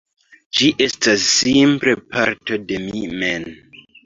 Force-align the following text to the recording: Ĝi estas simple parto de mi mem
Ĝi 0.59 0.69
estas 0.85 1.25
simple 1.33 1.93
parto 2.15 2.59
de 2.73 2.81
mi 2.89 3.05
mem 3.23 3.47